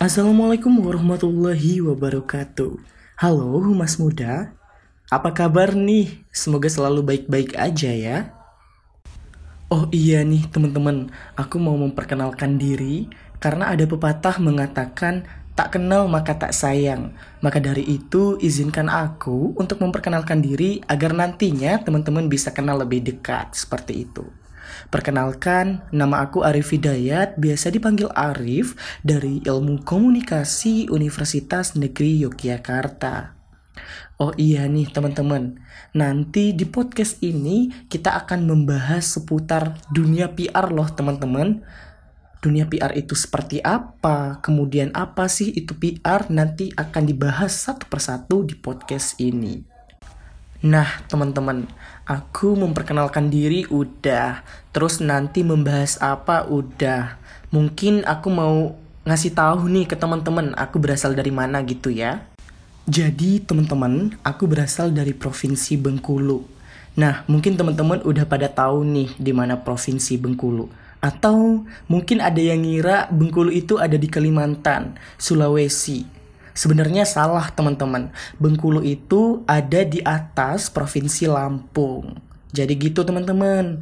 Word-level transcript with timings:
Assalamualaikum 0.00 0.80
warahmatullahi 0.80 1.84
wabarakatuh. 1.84 2.72
Halo 3.20 3.60
Mas 3.76 4.00
Muda, 4.00 4.56
apa 5.12 5.28
kabar 5.36 5.76
nih? 5.76 6.24
Semoga 6.32 6.72
selalu 6.72 7.04
baik-baik 7.04 7.52
aja 7.60 7.92
ya. 7.92 8.32
Oh 9.68 9.92
iya 9.92 10.24
nih 10.24 10.48
teman-teman, 10.48 11.12
aku 11.36 11.60
mau 11.60 11.76
memperkenalkan 11.76 12.56
diri 12.56 13.12
karena 13.44 13.76
ada 13.76 13.84
pepatah 13.84 14.40
mengatakan 14.40 15.28
tak 15.52 15.76
kenal 15.76 16.08
maka 16.08 16.32
tak 16.32 16.56
sayang. 16.56 17.12
Maka 17.44 17.60
dari 17.60 17.84
itu 17.84 18.40
izinkan 18.40 18.88
aku 18.88 19.52
untuk 19.60 19.84
memperkenalkan 19.84 20.40
diri 20.40 20.80
agar 20.88 21.12
nantinya 21.12 21.76
teman-teman 21.76 22.24
bisa 22.24 22.56
kenal 22.56 22.80
lebih 22.80 23.04
dekat 23.04 23.52
seperti 23.52 24.08
itu. 24.08 24.24
Perkenalkan, 24.90 25.86
nama 25.94 26.26
aku 26.26 26.42
Arif 26.42 26.74
Hidayat, 26.74 27.38
biasa 27.38 27.70
dipanggil 27.70 28.10
Arif 28.12 28.74
dari 29.06 29.40
Ilmu 29.42 29.86
Komunikasi 29.86 30.90
Universitas 30.90 31.78
Negeri 31.78 32.26
Yogyakarta. 32.26 33.40
Oh 34.20 34.36
iya 34.36 34.68
nih 34.68 34.92
teman-teman, 34.92 35.56
nanti 35.96 36.52
di 36.52 36.68
podcast 36.68 37.24
ini 37.24 37.72
kita 37.88 38.12
akan 38.20 38.44
membahas 38.44 39.16
seputar 39.16 39.80
dunia 39.88 40.36
PR 40.36 40.68
loh 40.68 40.92
teman-teman. 40.92 41.64
Dunia 42.44 42.68
PR 42.68 42.92
itu 42.96 43.16
seperti 43.16 43.64
apa? 43.64 44.40
Kemudian 44.44 44.92
apa 44.92 45.28
sih 45.28 45.52
itu 45.52 45.72
PR? 45.76 46.28
Nanti 46.28 46.68
akan 46.72 47.02
dibahas 47.08 47.52
satu 47.52 47.88
persatu 47.88 48.44
di 48.44 48.56
podcast 48.56 49.16
ini. 49.20 49.69
Nah, 50.60 51.00
teman-teman, 51.08 51.64
aku 52.04 52.52
memperkenalkan 52.52 53.32
diri 53.32 53.64
udah. 53.72 54.44
Terus 54.76 55.00
nanti 55.00 55.40
membahas 55.40 55.96
apa 56.04 56.44
udah. 56.44 57.16
Mungkin 57.48 58.04
aku 58.04 58.28
mau 58.28 58.76
ngasih 59.08 59.32
tahu 59.32 59.72
nih 59.72 59.88
ke 59.88 59.96
teman-teman 59.96 60.52
aku 60.52 60.76
berasal 60.76 61.16
dari 61.16 61.32
mana 61.32 61.64
gitu 61.64 61.88
ya. 61.88 62.28
Jadi, 62.84 63.40
teman-teman, 63.40 64.12
aku 64.20 64.44
berasal 64.44 64.92
dari 64.92 65.16
Provinsi 65.16 65.80
Bengkulu. 65.80 66.44
Nah, 67.00 67.24
mungkin 67.24 67.56
teman-teman 67.56 68.04
udah 68.04 68.28
pada 68.28 68.52
tahu 68.52 68.84
nih 68.84 69.16
di 69.16 69.32
mana 69.32 69.56
Provinsi 69.56 70.20
Bengkulu. 70.20 70.68
Atau 71.00 71.64
mungkin 71.88 72.20
ada 72.20 72.36
yang 72.36 72.60
ngira 72.60 73.08
Bengkulu 73.08 73.48
itu 73.48 73.80
ada 73.80 73.96
di 73.96 74.12
Kalimantan, 74.12 75.00
Sulawesi, 75.16 76.19
Sebenarnya 76.60 77.08
salah 77.08 77.48
teman-teman. 77.48 78.12
Bengkulu 78.36 78.84
itu 78.84 79.40
ada 79.48 79.80
di 79.80 80.04
atas 80.04 80.68
Provinsi 80.68 81.24
Lampung. 81.24 82.20
Jadi 82.52 82.76
gitu 82.76 83.00
teman-teman. 83.00 83.80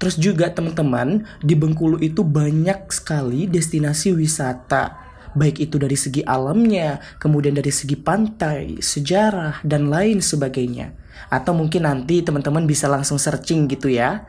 Terus 0.00 0.16
juga 0.16 0.48
teman-teman, 0.48 1.28
di 1.44 1.52
Bengkulu 1.52 2.00
itu 2.00 2.24
banyak 2.24 2.88
sekali 2.88 3.44
destinasi 3.44 4.16
wisata. 4.16 4.96
Baik 5.36 5.68
itu 5.68 5.76
dari 5.76 5.92
segi 5.92 6.24
alamnya, 6.24 7.04
kemudian 7.20 7.52
dari 7.52 7.68
segi 7.68 8.00
pantai, 8.00 8.80
sejarah, 8.80 9.60
dan 9.60 9.92
lain 9.92 10.24
sebagainya. 10.24 10.96
Atau 11.28 11.52
mungkin 11.52 11.84
nanti 11.84 12.24
teman-teman 12.24 12.64
bisa 12.64 12.88
langsung 12.88 13.20
searching 13.20 13.68
gitu 13.68 13.92
ya. 13.92 14.24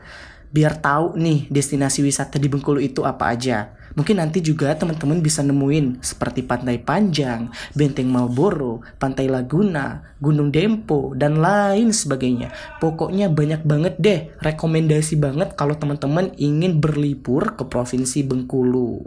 Biar 0.52 0.76
tahu 0.76 1.16
nih 1.16 1.48
destinasi 1.48 2.04
wisata 2.04 2.36
di 2.36 2.52
Bengkulu 2.52 2.84
itu 2.84 3.08
apa 3.08 3.32
aja. 3.32 3.72
Mungkin 3.98 4.22
nanti 4.22 4.38
juga 4.38 4.70
teman-teman 4.78 5.18
bisa 5.18 5.42
nemuin 5.42 5.98
seperti 5.98 6.46
Pantai 6.46 6.78
Panjang, 6.78 7.50
Benteng 7.74 8.06
Malboro, 8.06 8.78
Pantai 8.94 9.26
Laguna, 9.26 10.14
Gunung 10.22 10.54
Dempo, 10.54 11.18
dan 11.18 11.42
lain 11.42 11.90
sebagainya. 11.90 12.54
Pokoknya 12.78 13.26
banyak 13.26 13.66
banget 13.66 13.94
deh, 13.98 14.20
rekomendasi 14.38 15.18
banget 15.18 15.58
kalau 15.58 15.74
teman-teman 15.74 16.30
ingin 16.38 16.78
berlibur 16.78 17.58
ke 17.58 17.66
Provinsi 17.66 18.22
Bengkulu. 18.22 19.02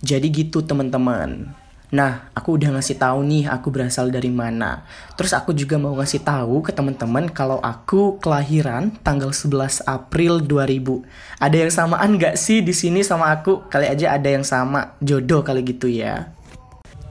Jadi 0.00 0.32
gitu 0.32 0.64
teman-teman. 0.64 1.52
Nah, 1.94 2.34
aku 2.34 2.58
udah 2.58 2.74
ngasih 2.74 2.98
tahu 2.98 3.22
nih 3.22 3.46
aku 3.46 3.70
berasal 3.70 4.10
dari 4.10 4.26
mana. 4.26 4.82
Terus 5.14 5.30
aku 5.30 5.54
juga 5.54 5.78
mau 5.78 5.94
ngasih 5.94 6.26
tahu 6.26 6.66
ke 6.66 6.74
teman-teman 6.74 7.30
kalau 7.30 7.62
aku 7.62 8.18
kelahiran 8.18 8.90
tanggal 9.06 9.30
11 9.30 9.86
April 9.86 10.42
2000. 10.42 11.06
Ada 11.38 11.56
yang 11.62 11.70
samaan 11.70 12.18
gak 12.18 12.34
sih 12.34 12.58
di 12.58 12.74
sini 12.74 13.06
sama 13.06 13.30
aku? 13.30 13.70
Kali 13.70 13.86
aja 13.86 14.18
ada 14.18 14.26
yang 14.26 14.42
sama, 14.42 14.98
jodoh 14.98 15.46
kali 15.46 15.62
gitu 15.62 15.86
ya. 15.86 16.34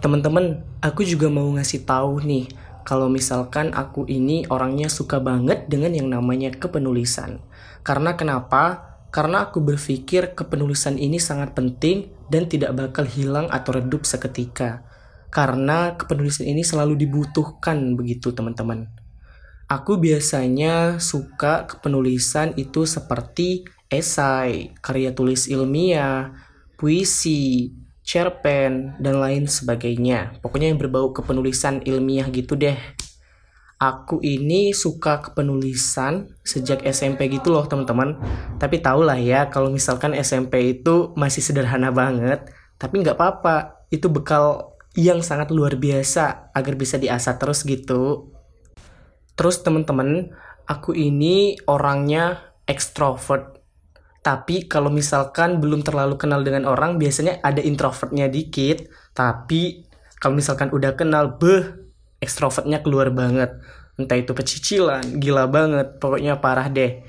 Teman-teman, 0.03 0.59
aku 0.83 1.07
juga 1.07 1.31
mau 1.31 1.47
ngasih 1.55 1.87
tahu 1.87 2.19
nih 2.27 2.51
kalau 2.83 3.09
misalkan 3.09 3.73
aku 3.73 4.05
ini 4.11 4.45
orangnya 4.51 4.91
suka 4.91 5.23
banget 5.23 5.65
dengan 5.71 5.95
yang 5.95 6.11
namanya 6.11 6.53
kepenulisan. 6.53 7.39
Karena 7.81 8.13
kenapa? 8.19 8.94
Karena 9.15 9.47
aku 9.47 9.63
berpikir 9.63 10.35
kepenulisan 10.35 10.99
ini 10.99 11.23
sangat 11.23 11.55
penting 11.55 12.11
dan 12.27 12.51
tidak 12.51 12.75
bakal 12.75 13.07
hilang 13.07 13.47
atau 13.47 13.79
redup 13.79 14.03
seketika. 14.03 14.83
Karena 15.31 15.95
kepenulisan 15.95 16.43
ini 16.43 16.67
selalu 16.67 16.99
dibutuhkan 16.99 17.95
begitu 17.95 18.35
teman-teman. 18.35 18.91
Aku 19.71 20.03
biasanya 20.03 20.99
suka 20.99 21.63
kepenulisan 21.63 22.59
itu 22.59 22.83
seperti 22.83 23.63
esai, 23.87 24.75
karya 24.83 25.15
tulis 25.15 25.47
ilmiah, 25.47 26.35
puisi, 26.75 27.71
cerpen, 28.03 28.99
dan 28.99 29.15
lain 29.23 29.47
sebagainya. 29.47 30.43
Pokoknya 30.43 30.75
yang 30.75 30.79
berbau 30.83 31.15
kepenulisan 31.15 31.87
ilmiah 31.87 32.27
gitu 32.35 32.59
deh. 32.59 32.75
Aku 33.75 34.23
ini 34.23 34.71
suka 34.71 35.19
kepenulisan 35.19 36.31
sejak 36.47 36.79
SMP 36.87 37.27
gitu 37.27 37.51
loh 37.51 37.67
teman-teman. 37.67 38.15
Tapi 38.55 38.79
tau 38.79 39.03
lah 39.03 39.19
ya 39.19 39.51
kalau 39.51 39.67
misalkan 39.67 40.15
SMP 40.15 40.79
itu 40.79 41.11
masih 41.19 41.43
sederhana 41.43 41.91
banget. 41.91 42.47
Tapi 42.79 43.03
nggak 43.03 43.19
apa-apa. 43.19 43.85
Itu 43.91 44.07
bekal 44.07 44.75
yang 44.95 45.19
sangat 45.19 45.51
luar 45.51 45.75
biasa 45.75 46.55
agar 46.55 46.73
bisa 46.79 46.95
diasah 46.95 47.35
terus 47.35 47.67
gitu. 47.67 48.31
Terus 49.35 49.59
teman-teman, 49.59 50.31
aku 50.63 50.95
ini 50.95 51.59
orangnya 51.67 52.55
ekstrovert. 52.63 53.59
Tapi 54.23 54.65
kalau 54.65 54.89
misalkan 54.89 55.61
belum 55.61 55.85
terlalu 55.85 56.15
kenal 56.17 56.41
dengan 56.41 56.65
orang, 56.65 56.97
biasanya 56.97 57.43
ada 57.43 57.59
introvertnya 57.59 58.31
dikit. 58.31 58.87
Tapi 59.11 59.85
kalau 60.17 60.39
misalkan 60.39 60.71
udah 60.71 60.95
kenal, 60.97 61.37
beh, 61.37 61.84
ekstrovertnya 62.19 62.81
keluar 62.83 63.11
banget. 63.11 63.57
Entah 63.95 64.19
itu 64.19 64.35
pecicilan 64.35 65.19
gila 65.23 65.47
banget 65.47 65.97
pokoknya 65.97 66.39
parah 66.43 66.67
deh. 66.67 67.03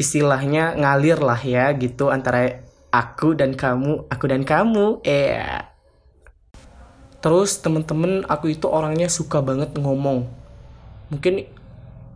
Istilahnya 0.00 0.76
ngalir 0.80 1.20
lah 1.20 1.40
ya 1.40 1.68
gitu 1.76 2.08
antara 2.08 2.64
aku 2.90 3.36
dan 3.36 3.54
kamu 3.54 4.08
aku 4.10 4.24
dan 4.26 4.42
kamu 4.42 4.98
eh 5.06 5.62
terus 7.20 7.60
temen-temen 7.60 8.24
aku 8.26 8.50
itu 8.56 8.66
orangnya 8.66 9.12
suka 9.12 9.44
banget 9.44 9.76
ngomong. 9.76 10.24
Mungkin 11.12 11.59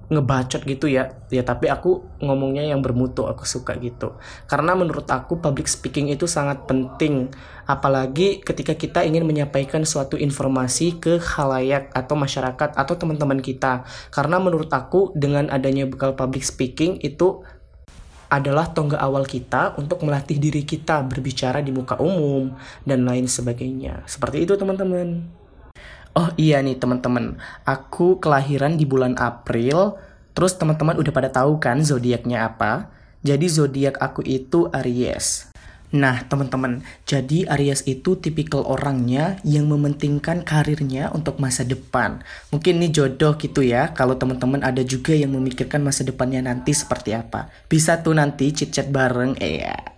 ngebacot 0.08 0.64
gitu 0.64 0.86
ya. 0.90 1.16
Ya 1.32 1.42
tapi 1.44 1.68
aku 1.68 2.04
ngomongnya 2.20 2.64
yang 2.64 2.80
bermutu 2.84 3.24
aku 3.24 3.44
suka 3.48 3.76
gitu. 3.80 4.16
Karena 4.50 4.76
menurut 4.76 5.08
aku 5.08 5.40
public 5.40 5.68
speaking 5.70 6.12
itu 6.12 6.28
sangat 6.28 6.64
penting 6.68 7.32
apalagi 7.64 8.44
ketika 8.44 8.76
kita 8.76 9.00
ingin 9.08 9.24
menyampaikan 9.24 9.88
suatu 9.88 10.20
informasi 10.20 11.00
ke 11.00 11.16
halayak 11.16 11.88
atau 11.96 12.14
masyarakat 12.16 12.76
atau 12.76 12.94
teman-teman 12.96 13.40
kita. 13.40 13.88
Karena 14.12 14.36
menurut 14.36 14.68
aku 14.72 15.12
dengan 15.16 15.48
adanya 15.48 15.88
bekal 15.88 16.12
public 16.12 16.44
speaking 16.44 17.00
itu 17.00 17.40
adalah 18.34 18.66
tonggak 18.74 18.98
awal 18.98 19.22
kita 19.22 19.78
untuk 19.78 20.02
melatih 20.02 20.42
diri 20.42 20.66
kita 20.66 21.06
berbicara 21.06 21.62
di 21.62 21.70
muka 21.70 22.00
umum 22.02 22.50
dan 22.82 23.06
lain 23.06 23.30
sebagainya. 23.30 24.02
Seperti 24.10 24.42
itu 24.42 24.58
teman-teman 24.58 25.43
Oh 26.14 26.30
iya 26.38 26.62
nih 26.62 26.78
teman-teman, 26.78 27.42
aku 27.66 28.22
kelahiran 28.22 28.78
di 28.78 28.86
bulan 28.86 29.18
April. 29.18 29.98
Terus 30.30 30.54
teman-teman 30.54 30.94
udah 30.94 31.10
pada 31.10 31.26
tahu 31.26 31.58
kan 31.58 31.82
zodiaknya 31.82 32.46
apa? 32.46 32.86
Jadi 33.26 33.50
zodiak 33.50 33.98
aku 33.98 34.22
itu 34.22 34.70
Aries. 34.70 35.50
Nah, 35.94 36.22
teman-teman, 36.26 36.86
jadi 37.06 37.50
Aries 37.54 37.82
itu 37.86 38.14
tipikal 38.18 38.62
orangnya 38.62 39.42
yang 39.42 39.66
mementingkan 39.70 40.42
karirnya 40.42 41.10
untuk 41.10 41.38
masa 41.42 41.66
depan. 41.66 42.22
Mungkin 42.50 42.82
ini 42.82 42.94
jodoh 42.94 43.34
gitu 43.34 43.62
ya, 43.62 43.90
kalau 43.94 44.18
teman-teman 44.18 44.62
ada 44.62 44.82
juga 44.82 45.14
yang 45.14 45.34
memikirkan 45.34 45.82
masa 45.82 46.02
depannya 46.02 46.42
nanti 46.42 46.74
seperti 46.74 47.14
apa. 47.14 47.50
Bisa 47.70 48.02
tuh 48.02 48.14
nanti 48.14 48.50
chit-chat 48.50 48.90
bareng, 48.90 49.38
eh 49.38 49.66
ya. 49.66 49.93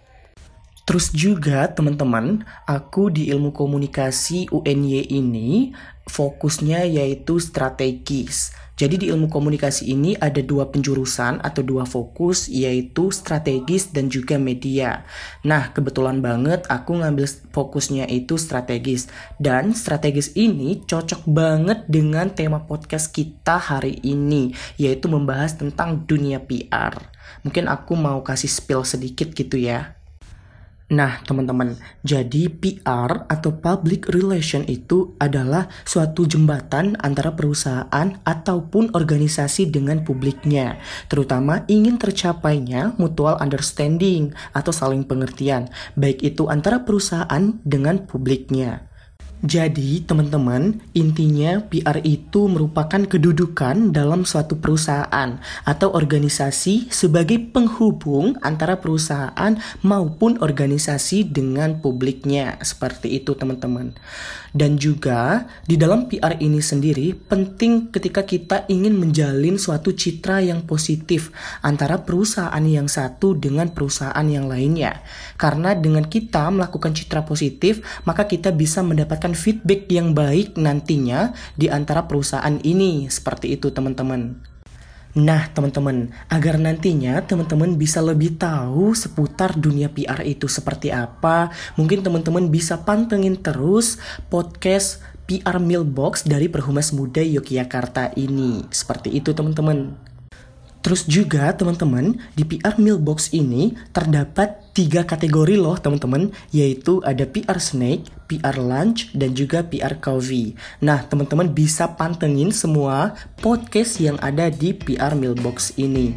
Terus 0.86 1.10
juga 1.10 1.66
teman-teman, 1.66 2.46
aku 2.62 3.10
di 3.10 3.26
ilmu 3.34 3.50
komunikasi 3.50 4.54
UNY 4.54 5.10
ini 5.10 5.74
fokusnya 6.06 6.86
yaitu 6.86 7.42
strategis. 7.42 8.54
Jadi 8.76 8.94
di 9.02 9.06
ilmu 9.10 9.26
komunikasi 9.26 9.90
ini 9.90 10.14
ada 10.20 10.38
dua 10.44 10.70
penjurusan 10.70 11.42
atau 11.42 11.66
dua 11.66 11.88
fokus 11.88 12.46
yaitu 12.46 13.10
strategis 13.10 13.90
dan 13.90 14.06
juga 14.12 14.38
media. 14.38 15.02
Nah 15.42 15.74
kebetulan 15.74 16.22
banget 16.22 16.68
aku 16.70 17.02
ngambil 17.02 17.26
fokusnya 17.50 18.06
itu 18.06 18.38
strategis. 18.38 19.10
Dan 19.42 19.74
strategis 19.74 20.38
ini 20.38 20.86
cocok 20.86 21.26
banget 21.26 21.88
dengan 21.90 22.30
tema 22.30 22.62
podcast 22.62 23.10
kita 23.10 23.58
hari 23.58 23.98
ini 24.06 24.54
yaitu 24.78 25.10
membahas 25.10 25.58
tentang 25.58 26.06
dunia 26.06 26.38
PR. 26.44 26.94
Mungkin 27.42 27.66
aku 27.66 27.98
mau 27.98 28.22
kasih 28.22 28.52
spill 28.52 28.86
sedikit 28.86 29.34
gitu 29.34 29.58
ya. 29.58 29.95
Nah, 30.86 31.18
teman-teman, 31.26 31.74
jadi 32.06 32.46
PR 32.46 33.26
atau 33.26 33.58
public 33.58 34.06
relation 34.06 34.62
itu 34.70 35.18
adalah 35.18 35.66
suatu 35.82 36.30
jembatan 36.30 36.94
antara 37.02 37.34
perusahaan 37.34 38.14
ataupun 38.22 38.94
organisasi 38.94 39.66
dengan 39.66 40.06
publiknya, 40.06 40.78
terutama 41.10 41.66
ingin 41.66 41.98
tercapainya 41.98 42.94
mutual 43.02 43.34
understanding 43.42 44.30
atau 44.54 44.70
saling 44.70 45.02
pengertian, 45.02 45.66
baik 45.98 46.22
itu 46.22 46.46
antara 46.46 46.86
perusahaan 46.86 47.58
dengan 47.66 48.06
publiknya. 48.06 48.86
Jadi, 49.44 50.00
teman-teman, 50.00 50.80
intinya 50.96 51.60
PR 51.68 52.00
itu 52.00 52.48
merupakan 52.48 53.04
kedudukan 53.04 53.92
dalam 53.92 54.24
suatu 54.24 54.56
perusahaan 54.56 55.36
atau 55.68 55.92
organisasi 55.92 56.88
sebagai 56.88 57.36
penghubung 57.52 58.40
antara 58.40 58.80
perusahaan 58.80 59.52
maupun 59.84 60.40
organisasi 60.40 61.28
dengan 61.28 61.84
publiknya. 61.84 62.56
Seperti 62.64 63.20
itu, 63.20 63.36
teman-teman. 63.36 63.92
Dan 64.56 64.80
juga 64.80 65.44
di 65.68 65.76
dalam 65.76 66.08
PR 66.08 66.40
ini 66.40 66.64
sendiri 66.64 67.12
penting 67.12 67.92
ketika 67.92 68.24
kita 68.24 68.64
ingin 68.72 68.96
menjalin 68.96 69.60
suatu 69.60 69.92
citra 69.92 70.40
yang 70.40 70.64
positif 70.64 71.28
antara 71.60 72.00
perusahaan 72.00 72.64
yang 72.64 72.88
satu 72.88 73.36
dengan 73.36 73.68
perusahaan 73.68 74.24
yang 74.24 74.48
lainnya. 74.48 75.04
Karena 75.36 75.76
dengan 75.76 76.08
kita 76.08 76.48
melakukan 76.48 76.96
citra 76.96 77.28
positif, 77.28 77.84
maka 78.08 78.24
kita 78.24 78.48
bisa 78.48 78.80
mendapatkan 78.80 79.25
feedback 79.32 79.88
yang 79.90 80.12
baik 80.12 80.54
nantinya 80.60 81.34
di 81.56 81.66
antara 81.72 82.04
perusahaan 82.04 82.60
ini. 82.62 83.08
Seperti 83.08 83.56
itu, 83.56 83.72
teman-teman. 83.72 84.36
Nah, 85.16 85.48
teman-teman, 85.48 86.12
agar 86.28 86.60
nantinya 86.60 87.24
teman-teman 87.24 87.80
bisa 87.80 88.04
lebih 88.04 88.36
tahu 88.36 88.92
seputar 88.92 89.56
dunia 89.56 89.88
PR 89.88 90.20
itu 90.20 90.44
seperti 90.44 90.92
apa, 90.92 91.48
mungkin 91.80 92.04
teman-teman 92.04 92.52
bisa 92.52 92.84
pantengin 92.84 93.40
terus 93.40 93.96
podcast 94.28 95.00
PR 95.24 95.56
Mailbox 95.56 96.28
dari 96.28 96.52
Perhumas 96.52 96.92
Muda 96.92 97.24
Yogyakarta 97.24 98.12
ini. 98.20 98.68
Seperti 98.68 99.16
itu, 99.16 99.32
teman-teman. 99.32 99.96
Terus 100.86 101.02
juga 101.02 101.50
teman-teman 101.50 102.14
di 102.38 102.46
PR 102.46 102.78
Mailbox 102.78 103.34
ini 103.34 103.74
terdapat 103.90 104.70
tiga 104.70 105.02
kategori 105.02 105.58
loh 105.58 105.74
teman-teman 105.74 106.30
yaitu 106.54 107.02
ada 107.02 107.26
PR 107.26 107.58
Snake, 107.58 108.06
PR 108.30 108.54
Lunch, 108.54 109.10
dan 109.10 109.34
juga 109.34 109.66
PR 109.66 109.98
Coffee. 109.98 110.54
Nah 110.78 111.02
teman-teman 111.02 111.50
bisa 111.50 111.90
pantengin 111.98 112.54
semua 112.54 113.18
podcast 113.42 113.98
yang 113.98 114.14
ada 114.22 114.46
di 114.46 114.70
PR 114.70 115.18
Mailbox 115.18 115.74
ini. 115.74 116.14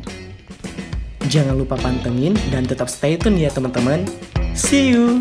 Jangan 1.26 1.58
lupa 1.58 1.74
pantengin 1.74 2.38
dan 2.54 2.70
tetap 2.70 2.94
stay 2.94 3.18
tune 3.18 3.42
ya 3.42 3.50
teman-teman. 3.50 4.06
See 4.54 4.94
you! 4.94 5.18